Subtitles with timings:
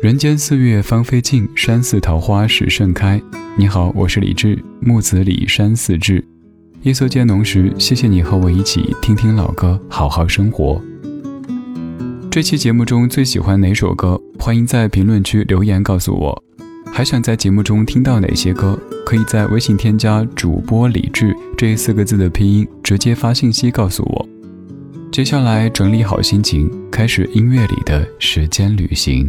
[0.00, 3.20] 人间四月芳菲尽，山寺桃花始盛开。
[3.54, 6.24] 你好，我是李志，木子李山寺志。
[6.84, 10.80] 夜色渐浓时，谢谢你和我一起听听老歌，好好生活。
[12.30, 14.18] 这期节目中最喜欢哪首歌？
[14.38, 16.44] 欢迎在评论区留言告诉我。
[16.90, 18.78] 还想在节目中听到哪些歌？
[19.04, 24.26] 可以在微信添加主播李志这四个字的拼音，直接发信息告诉我。
[25.12, 29.28] 接下来整理好心情，开始音乐里的时间旅行。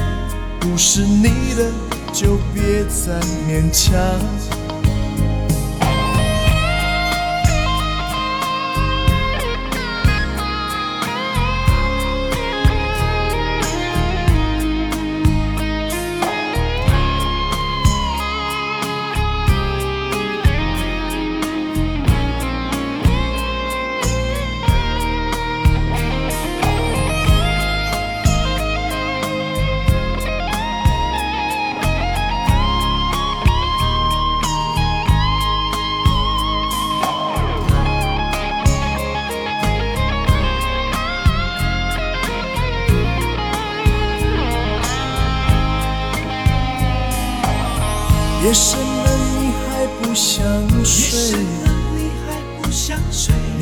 [0.61, 1.71] 不是你的
[2.13, 4.60] 就别再勉强。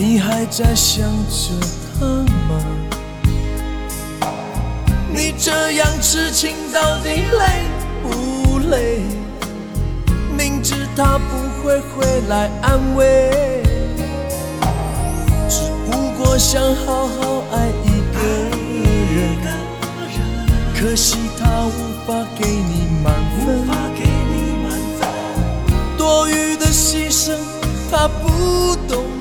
[0.02, 1.50] 你还在想着
[2.00, 2.06] 他
[2.48, 2.56] 吗？
[5.14, 7.66] 你这样痴情到底累
[8.02, 9.02] 不累？
[10.38, 13.62] 明知他不会回来安慰，
[15.50, 18.20] 只不过想好好爱一个
[19.18, 19.20] 人。
[20.80, 21.70] 可惜他无
[22.08, 23.14] 法给你满
[23.46, 23.68] 分。
[25.98, 27.36] 多余的牺牲，
[27.92, 29.04] 他不懂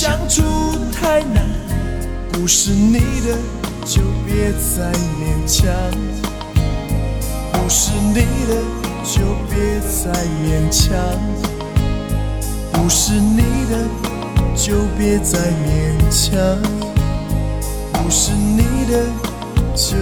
[0.00, 0.44] 相处
[0.92, 1.44] 太难。
[2.30, 3.36] 不是你的
[3.84, 5.66] 就别再勉强，
[7.50, 8.14] 不是你
[8.46, 8.62] 的
[9.02, 9.18] 就
[9.50, 10.12] 别再
[10.44, 10.94] 勉强，
[12.72, 13.88] 不是你的。
[14.54, 16.36] 就别再勉强，
[17.92, 19.04] 不是你的
[19.74, 19.96] 就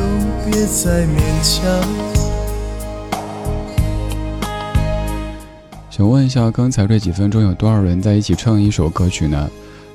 [0.44, 1.64] 别再勉强。
[5.90, 9.48] 想问一下，刚才这几分钟有多少人在一起唱一首歌曲呢？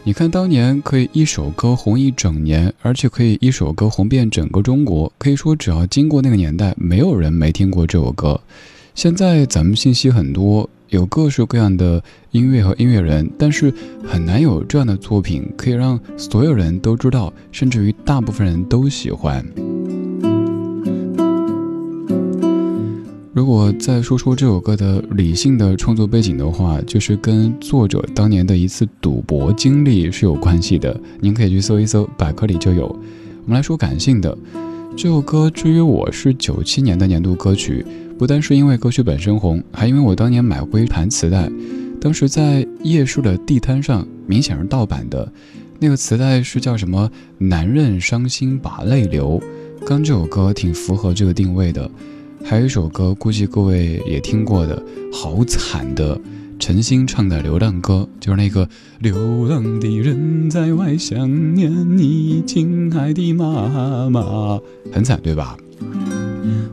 [0.03, 8.41] 你看，当年可以一首歌红一整年，而且可以一首歌红遍整个中国，可以说只要经过那个年代，没有人没听过这首歌。
[8.95, 10.69] 现在咱们信息很多。
[10.89, 13.73] 有各式各样的音乐和音乐人，但是
[14.05, 19.41] 很难有这样的作品可以让所有人都知道，甚至于大部分人都喜欢。
[23.33, 30.99] 如果再说说这首歌的理性的创作背景的话，就是跟作者当年的一次赌博经历是有关系的。
[31.21, 32.87] 您可以去搜一搜，百科里就有。
[32.87, 34.37] 我们来说感性的，
[34.97, 37.85] 这首歌至于我是九七年的年度歌曲。
[38.19, 41.49] 不单是因为歌曲本身红，还因为我当年买过一盘磁带，
[42.01, 45.31] 当时在夜市的地摊上，明显是盗版的。
[45.79, 47.09] 那个磁带是叫什么？
[47.37, 49.41] 男人伤心把泪流。
[49.85, 51.89] 刚这首歌挺符合这个定位的。
[52.43, 54.83] 还有一首歌，估计各位也听过的，
[55.13, 56.19] 好惨的，
[56.59, 58.67] 陈星唱的《流浪歌》，就是那个
[58.99, 64.59] 流浪的人在外想念你，亲爱的妈妈，
[64.91, 65.55] 很惨，对吧？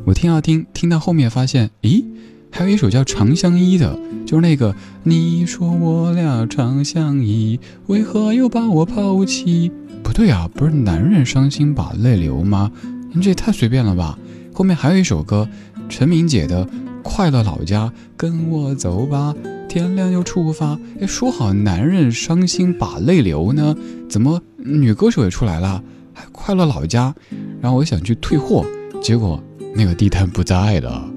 [0.05, 2.05] 我听啊听，听到后面发现，咦，
[2.51, 4.75] 还有一首叫《长相依》的，就是那个
[5.05, 9.71] 你说我俩长相依，为何又把我抛弃？
[10.03, 12.73] 不对啊，不是男人伤心把泪流吗？
[13.13, 14.19] 您这也太随便了吧！
[14.59, 15.49] 后面还有一首歌，
[15.89, 16.67] 陈明姐的
[17.05, 19.33] 《快乐老家》，跟我走吧，
[19.69, 20.77] 天亮又出发。
[21.01, 23.77] 哎，说好男人伤心把泪流呢，
[24.11, 25.81] 怎么女歌手也出来了？
[26.13, 27.15] 还《快乐老家》，
[27.61, 28.67] 然后我想去退货，
[29.01, 29.41] 结果。
[29.77, 31.09] 那个地摊不在了。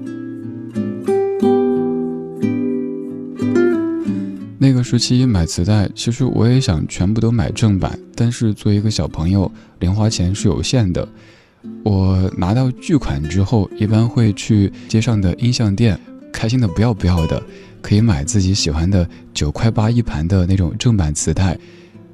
[4.56, 9.50] 那个时期买磁带，其实我也想全部都买正版，但是作为一个小朋友，
[9.80, 11.08] 零花钱是有限的。
[11.84, 15.98] 我拿到巨款之后，一般会去街上的音像店，
[16.32, 17.42] 开心的不要不要的，
[17.80, 21.58] 可以买自己喜欢的九块八一盘的那种正版磁带。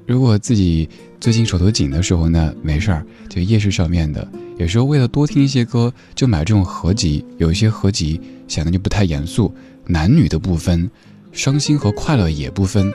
[0.07, 0.89] 如果自己
[1.21, 4.27] 最近手头紧的时候呢，没事儿就夜市上面的。
[4.57, 7.25] 有时候为了多听一些歌，就买这种合集。
[7.37, 9.55] 有一些合集显得就不太严肃，
[9.87, 10.91] 男女的不分，
[11.31, 12.91] 伤心和快乐也不分。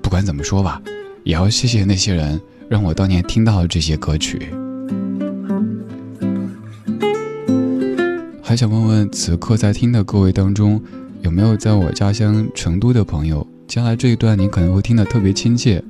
[0.00, 0.80] 不管怎么说吧，
[1.24, 2.40] 也要谢谢那些人，
[2.70, 4.50] 让我当年听到了这些歌曲。
[8.48, 10.80] 还想问问，此刻在听的各位当中，
[11.20, 13.44] 有没有在我家乡成都的朋友？
[13.66, 15.82] 将来这一段你可能会听得特别亲切。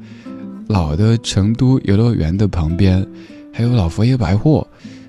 [0.69, 3.07] 老的成都游乐园的旁边，
[3.53, 4.67] 还有老佛爷百货。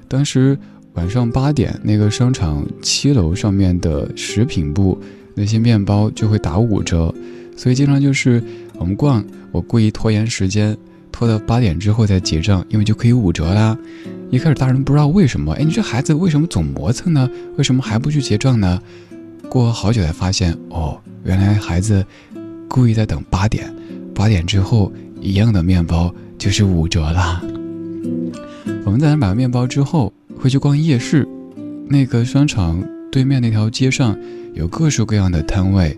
[0.10, 0.60] 当时
[0.96, 5.00] 晚上八点，那个商场七楼上面的食品部
[5.34, 7.16] 那些面包就会打五折，
[7.56, 8.44] 所以经常就是
[8.78, 9.24] 我们逛，
[9.54, 10.78] 我故意拖延时间，
[11.14, 13.78] 拖到八点之后再结账，因为就可以五折啦。
[14.30, 17.30] 一开始大人不知道为什么，哎，你这孩子为什么总磨蹭呢？
[17.58, 18.82] 为什么还不去结账呢？
[19.50, 22.06] 过好久才发现，哦，原来孩子
[22.68, 23.74] 故意在等八点，
[24.14, 24.92] 八点之后。
[25.20, 27.42] 一样的面包就是五折啦。
[28.86, 31.28] 我们在那买完面包之后，会去逛夜市。
[31.90, 32.80] 那个商场
[33.12, 34.18] 对面那条街上
[34.54, 35.98] 有各式各样的摊位，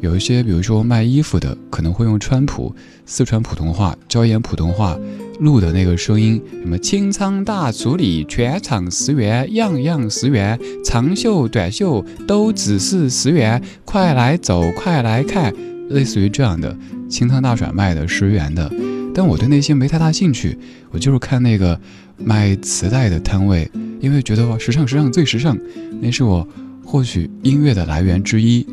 [0.00, 2.74] 有一些比如说卖衣服的，可能会用川普、
[3.06, 4.98] 四川普通话、椒盐普通话
[5.40, 15.54] 录的那个声音，什么清仓大处理全场十元，样样十元，长袖短袖都只是十元，快来走，快来看，
[15.90, 16.76] 类似于这样的。
[17.08, 18.70] 清仓大甩卖的十元的，
[19.14, 20.58] 但我对那些没太大兴趣，
[20.90, 21.80] 我就是看那个
[22.18, 25.58] 卖磁带的摊位，因为觉得哇，时尚时尚最时尚，
[26.00, 26.46] 那是我
[26.84, 28.66] 获取音乐的来源之一。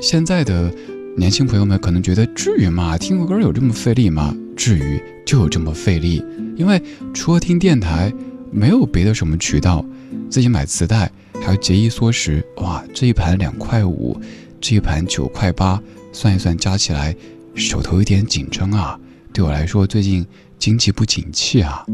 [0.00, 0.72] 现在的
[1.16, 2.96] 年轻朋友们可能觉得至于吗？
[2.98, 4.34] 听个歌有这么费力吗？
[4.56, 6.24] 至于就有这么费力？
[6.56, 6.80] 因为
[7.14, 8.12] 除了听电台，
[8.50, 9.84] 没有别的什么渠道，
[10.28, 12.44] 自己买磁带还要节衣缩食。
[12.58, 14.20] 哇，这一盘两块五，
[14.60, 15.80] 这一盘九块八，
[16.12, 17.14] 算一算加起来，
[17.54, 18.98] 手头有点紧张啊。
[19.32, 20.26] 对我来说，最近
[20.58, 21.84] 经济不景气啊，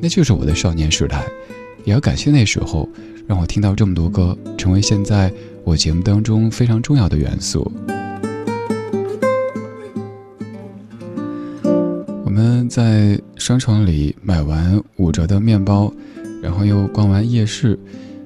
[0.00, 1.24] 那就是我的少年时代。
[1.84, 2.88] 也要感谢那时候，
[3.26, 5.32] 让我听到这么多歌，成为现在
[5.64, 7.70] 我节目当中非常重要的元素。
[12.24, 15.92] 我们在商场里买完五折的面包，
[16.42, 17.78] 然后又逛完夜市，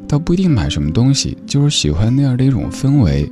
[0.06, 3.30] 倒不一定买什么东西，就是喜欢那样的一种氛围。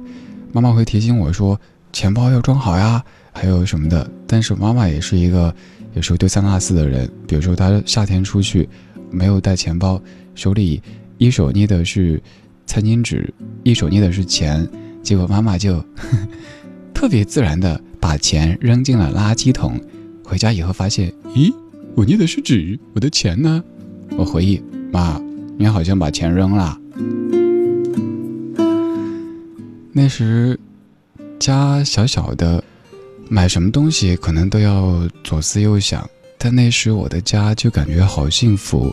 [0.53, 1.61] 妈妈会提醒我说
[1.93, 3.03] ：“钱包要装好呀，
[3.33, 5.55] 还有什么的。”但是妈妈也是一个
[5.95, 8.69] 有时候丢三落四的人，比如说她夏天出去
[9.13, 10.01] 没有带钱包，
[10.35, 10.83] 手里
[11.19, 12.21] 一手捏的是
[12.67, 14.69] 餐巾纸，一手捏的是钱，
[15.03, 15.85] 结果妈妈就
[16.93, 19.81] 特别自然的把钱扔进了垃圾桶。
[20.25, 21.53] 回家以后发现，咦，
[21.95, 23.63] 我捏的是纸，我的钱呢？
[24.17, 25.21] 我回忆，妈，
[25.59, 26.79] 你好像把钱扔了。
[29.93, 30.59] 那时
[31.39, 32.63] 家小小的，
[33.29, 36.09] 买什么东西可能都要左思右想，
[36.45, 38.93] 但那时我的家就感觉好幸福。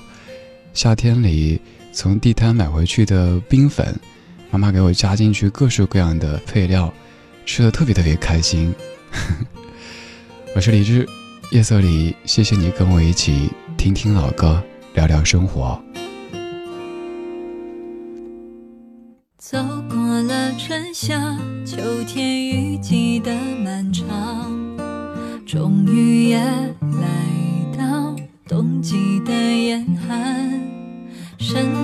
[0.71, 1.59] 夏天里
[1.91, 3.99] 从地摊买回去的冰粉，
[4.51, 6.93] 妈妈给我加进去各式各样的配料，
[7.47, 8.71] 吃的特别特别开心。
[10.55, 11.09] 我是李志。
[11.49, 14.61] 夜色里，谢谢你跟我一起听听老歌，
[14.93, 15.81] 聊聊生活。
[19.39, 19.57] 走
[19.89, 23.33] 过了春夏秋天雨季的
[23.65, 24.05] 漫长，
[25.47, 27.28] 终于也来
[28.81, 30.61] 记得严寒
[31.37, 31.78] 深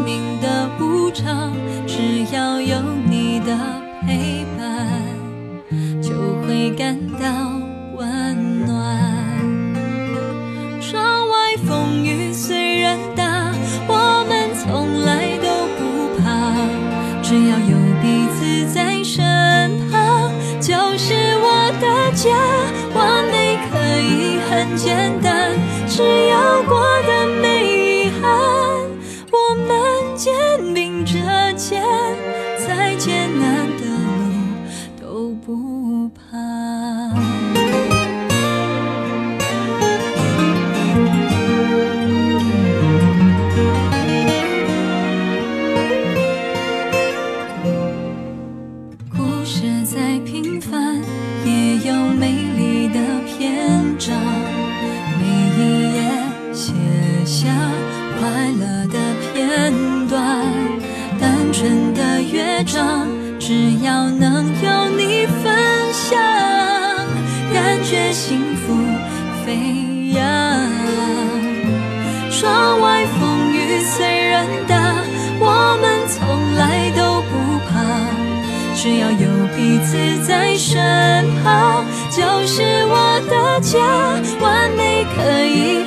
[83.76, 84.06] 家。
[84.42, 85.85] 完美可以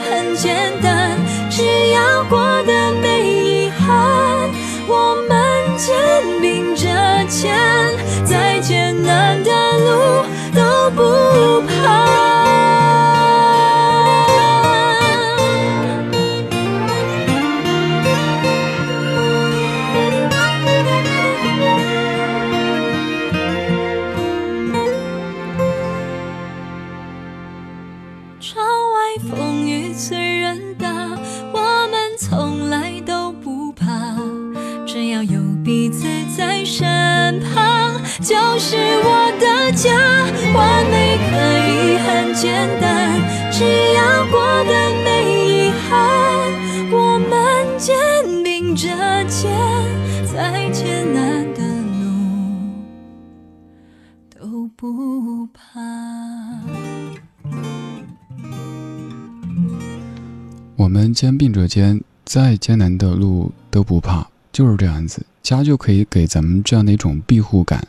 [61.68, 67.86] 间，再艰难的路都不怕，就是这样子，家就可以给咱们这样的一种庇护感。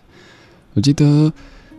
[0.76, 1.34] 我记得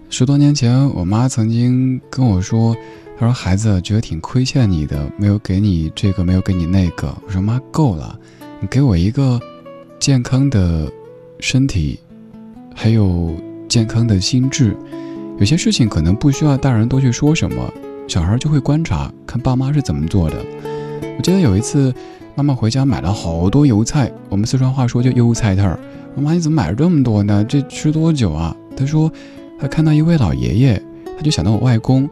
[0.08, 2.74] 十多年前，我妈曾经跟我说
[3.16, 8.18] ：“她说孩子觉得挺亏欠你的，没有给你这个，没有给你那个。”我说：“妈，够了，
[8.60, 9.40] 你给我一个
[10.00, 10.90] 健康的
[11.38, 12.00] 身体，
[12.74, 13.32] 还有
[13.68, 14.76] 健康的心智。
[15.38, 17.72] 有些事情可能不需要大人多去说什么，
[18.08, 20.44] 小孩就会观察，看爸妈是怎么做的。”
[21.16, 21.92] 我记得有一次，
[22.34, 25.78] 妈妈回家买了好多油菜，我们四川话说叫油菜摊儿。
[26.14, 27.44] 我妈，你怎么买了这么多呢？
[27.44, 28.56] 这吃多久啊？
[28.76, 29.10] 她说，
[29.60, 30.82] 她看到一位老爷爷，
[31.16, 32.08] 他就想到我外公。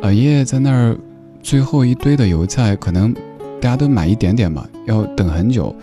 [0.00, 0.96] 老爷爷在那儿
[1.42, 3.12] 最后一堆的油菜，可能
[3.60, 5.74] 大家都买一点点嘛，要等很久，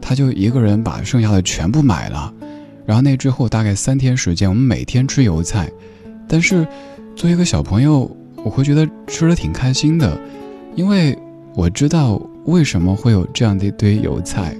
[0.00, 2.32] 他就一个人把剩下的全部买了。
[2.84, 5.70] 然后那之后大概三天时间，我们每天吃油菜，
[6.26, 6.66] 但是
[7.14, 8.10] 作为一个小朋友，
[8.42, 10.18] 我会觉得吃的挺开心的，
[10.74, 11.16] 因为
[11.54, 14.56] 我知道为什么会有这样的一堆油菜。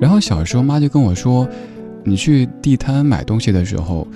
[0.00, 1.46] 然后小时候妈就跟我说，
[2.04, 4.06] 你去地摊买东西的时候，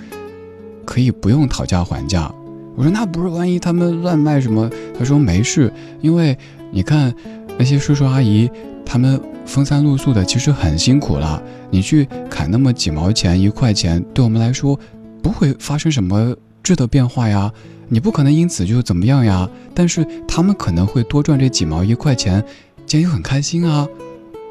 [0.83, 2.31] 可以不用讨价还价。
[2.75, 4.69] 我说那不是万一他们乱卖什么？
[4.97, 6.37] 他说没事，因为
[6.71, 7.13] 你看
[7.57, 8.49] 那些叔叔阿姨，
[8.85, 11.41] 他们风餐露宿的，其实很辛苦了。
[11.69, 14.77] 你去砍那么几毛钱一块钱，对我们来说
[15.21, 17.51] 不会发生什么质的变化呀。
[17.89, 19.49] 你不可能因此就怎么样呀。
[19.73, 22.43] 但是他们可能会多赚这几毛一块钱，
[22.85, 23.87] 这样又很开心啊。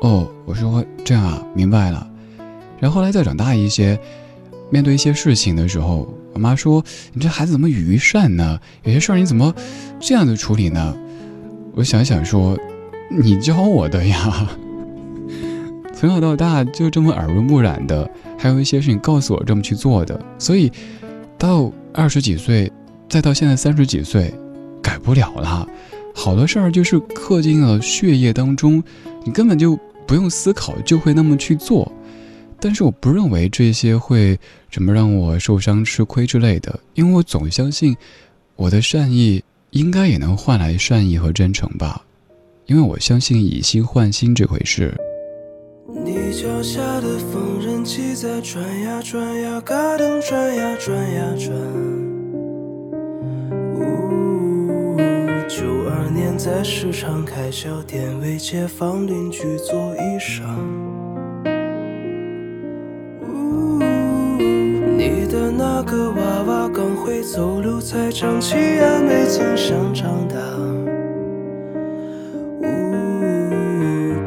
[0.00, 2.06] 哦，我说这样啊，明白了。
[2.78, 3.98] 然后后来再长大一些，
[4.70, 6.08] 面对一些事情的时候。
[6.32, 8.60] 我妈说：“你这孩子怎么愚善呢？
[8.82, 9.54] 有些事儿你怎么
[9.98, 10.94] 这样的处理呢？”
[11.72, 12.58] 我想想说
[13.08, 14.46] ：“你教我的呀，
[15.96, 20.20] 从小到大就这么耳濡目染的，还有一些是你告诉我这么去做的。
[20.38, 20.70] 所以
[21.38, 22.70] 到二十几岁，
[23.08, 24.32] 再到现在三十几岁，
[24.82, 25.68] 改不了了。
[26.14, 28.82] 好多事儿就是刻进了血液当中，
[29.24, 31.90] 你根本就不用思考就会那么去做。”
[32.58, 34.38] 但是我不认为这些会
[34.72, 37.94] 怎么让我受伤吃亏之类的，因为我总相信
[38.56, 42.02] 我的善意应该也能换来善意和真诚吧，
[42.64, 44.94] 因为我相信以心换心这回事。
[46.02, 52.05] 你脚下的缝纫机在转呀转呀，嘎噔转呀转呀转。
[53.86, 54.96] 呜，
[55.48, 60.42] 九二年在市场开小店，为街坊邻居做衣裳。
[65.58, 70.36] 那个娃娃刚会走路，才长齐牙，没曾想长大。
[72.60, 72.64] 呜，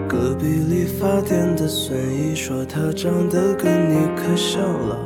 [0.07, 4.97] 隔壁理发店的孙姨说她长得跟你可像了。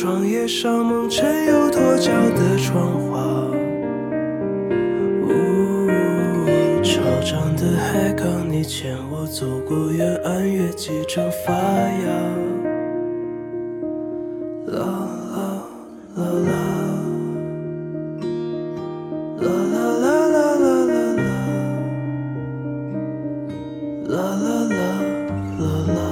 [0.00, 3.20] 窗叶上蒙尘又脱脚的窗花，
[5.28, 5.30] 呜，
[6.82, 12.08] 潮涨的海港，你牵我走过越岸，月季正发芽。
[14.68, 14.80] 啦
[15.36, 15.38] 啦
[16.16, 16.50] 啦啦，
[19.36, 20.96] 啦啦啦啦啦啦
[24.08, 24.80] 啦，啦啦啦
[25.58, 25.62] 啦
[25.94, 26.09] 啦。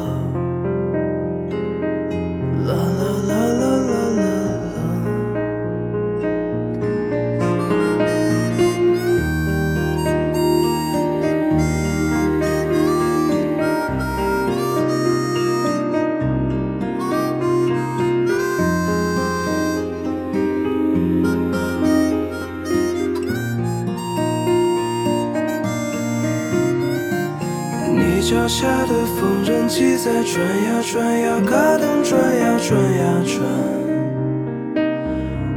[28.61, 33.39] 下的缝纫机在转呀转呀，嘎噔转呀转呀转。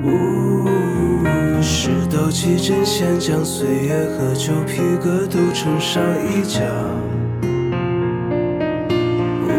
[0.06, 0.70] 呜，
[1.64, 6.62] 石头起针线将岁月和旧皮革都衬上一角。
[9.48, 9.50] 呜，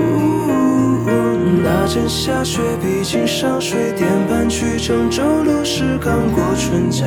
[1.64, 7.04] 那阵下雪，毕竟上水点半去郑州路时刚过春假。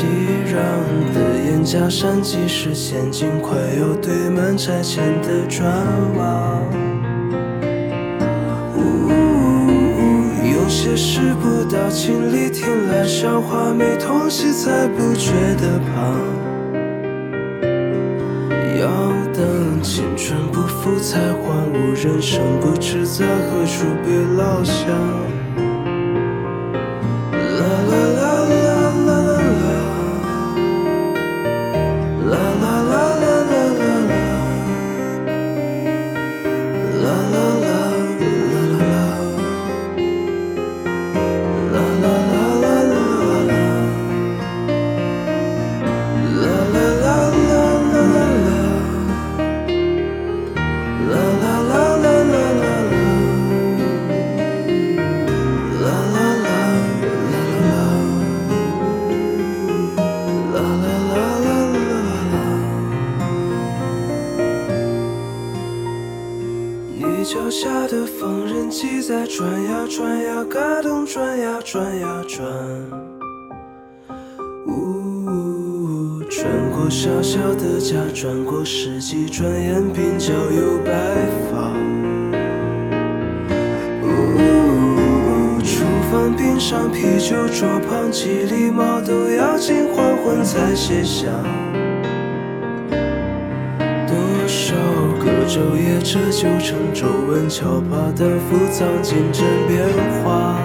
[0.00, 0.06] 熙
[0.46, 0.56] 攘
[1.12, 5.70] 的沿江山，即使现今快要堆满拆迁的砖
[6.16, 6.58] 瓦。
[10.42, 16.16] 有些事不到亲历，听来笑话，没痛惜才不觉得胖。
[18.80, 18.88] 要
[19.34, 24.86] 等青春不复才还悟，人生不知在何处被落下。
[88.22, 91.26] 几礼貌都要近黄昏才卸下。
[94.06, 94.14] 多
[94.46, 94.74] 少
[95.18, 99.88] 个昼夜，这就成皱纹敲打的浮藏进针变
[100.22, 100.60] 化。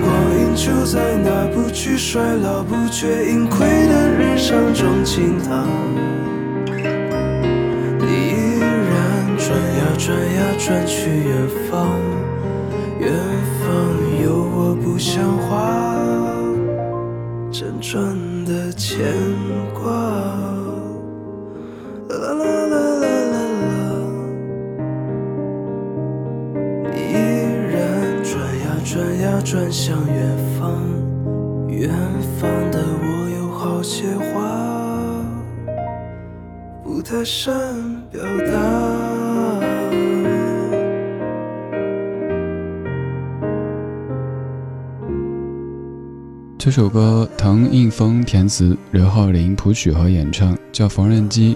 [0.00, 5.68] 光阴就在那不惧衰老、不觉盈亏的日常中倾淌。
[9.36, 11.90] 转呀转呀转去远方，
[13.00, 13.12] 远
[15.00, 15.56] 像话
[17.50, 18.98] 辗转的牵
[19.72, 19.90] 挂。
[22.10, 23.72] 啦啦啦啦啦啦，
[26.94, 26.98] 依
[27.72, 27.74] 然
[28.22, 30.60] 转呀转呀转向远方，
[31.66, 31.88] 远
[32.38, 34.28] 方的我有好些话
[36.84, 37.50] 不太善
[38.10, 38.20] 表
[46.62, 51.54] 这首歌唐映枫填词，刘浩霖谱曲和演唱，叫《缝纫机》。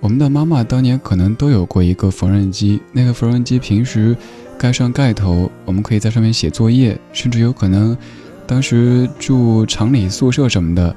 [0.00, 4.16] 我们的妈妈当年可能都有过一个缝纫机，那个缝纫机平时
[4.58, 7.96] 盖上盖头，我们可以在上面写作业，甚至有可能
[8.44, 10.96] 当时住厂里宿舍什么的，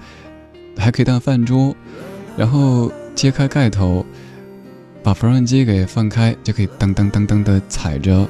[0.75, 1.75] 还可以当饭桌。
[2.35, 4.03] 然后揭开盖头，
[5.03, 8.27] 把缝纫机给放开，就可以噔噔噔噔的踩着。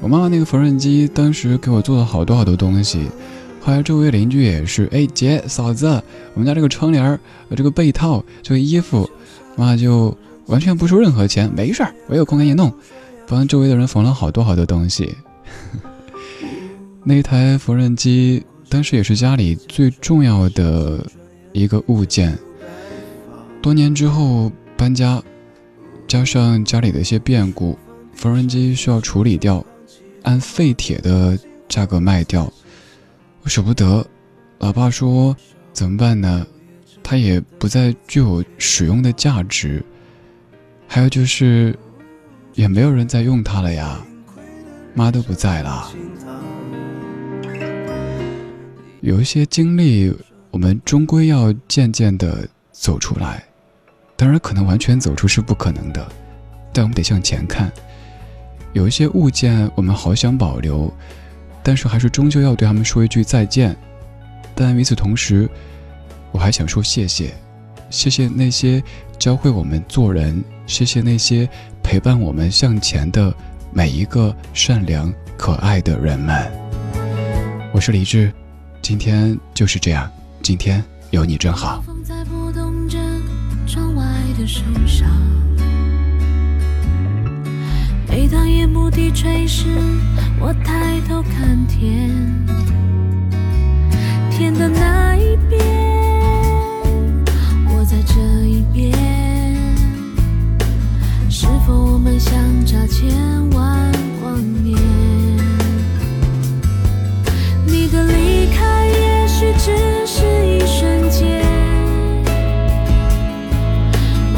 [0.00, 3.08] 我妈妈那个缝纫机当时给我做了好多好多东西。
[3.66, 6.00] 后来周围邻居也是，哎姐嫂子，
[6.34, 7.18] 我们家这个窗帘儿、
[7.56, 9.10] 这个被套、这个衣服，
[9.56, 12.72] 妈就完全不收任何钱，没事儿，我有空给你弄，
[13.26, 15.12] 帮周围的人缝了好多好多东西。
[17.02, 21.04] 那台缝纫机当时也是家里最重要的
[21.52, 22.38] 一个物件。
[23.60, 25.20] 多年之后搬家，
[26.06, 27.76] 加上家里的一些变故，
[28.14, 29.66] 缝纫机需要处理掉，
[30.22, 31.36] 按废铁的
[31.68, 32.48] 价格卖掉。
[33.48, 34.06] 舍不得，
[34.58, 35.34] 老爸说
[35.72, 36.46] 怎么办呢？
[37.02, 39.84] 它也不再具有使用的价值，
[40.88, 41.78] 还有就是，
[42.54, 44.04] 也没有人在用它了呀，
[44.92, 45.90] 妈都不在了。
[49.00, 50.12] 有一些经历，
[50.50, 53.44] 我们终归要渐渐的走出来，
[54.16, 56.04] 当然可能完全走出是不可能的，
[56.72, 57.70] 但我们得向前看。
[58.72, 60.92] 有一些物件，我们好想保留。
[61.66, 63.74] 但是还是终究要对他们说一句再见，
[64.54, 65.50] 但与此同时，
[66.30, 67.34] 我还想说谢谢，
[67.90, 68.80] 谢谢那些
[69.18, 71.48] 教会我们做人，谢谢那些
[71.82, 73.34] 陪伴我们向前的
[73.72, 76.48] 每一个善良可爱的人们。
[77.72, 78.32] 我是李志，
[78.80, 80.08] 今天就是这样，
[80.44, 81.82] 今天有你真好。
[88.18, 89.66] 每当夜幕低垂时，
[90.40, 92.08] 我抬头看天，
[94.30, 95.62] 天的那一边，
[97.68, 98.14] 我在这
[98.48, 98.90] 一边，
[101.28, 102.32] 是否我们相
[102.64, 103.10] 差千
[103.50, 104.80] 万光年？
[107.66, 111.44] 你的离开也许只是一瞬间，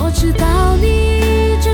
[0.03, 1.73] 我知道你一直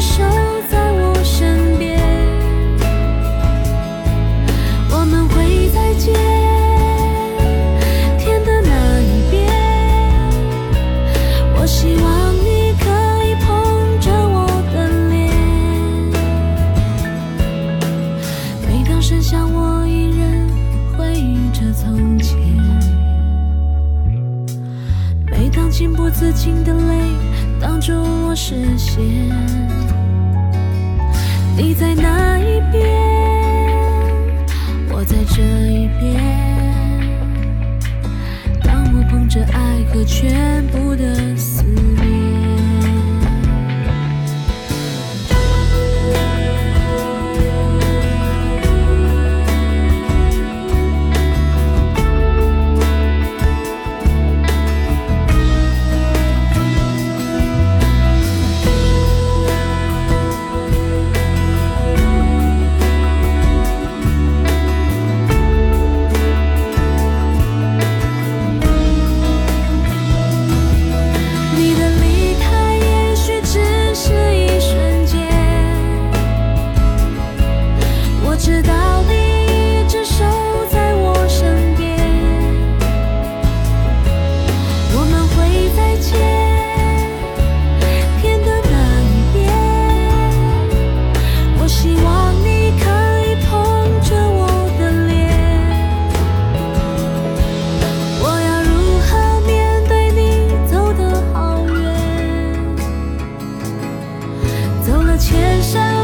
[105.74, 106.03] 千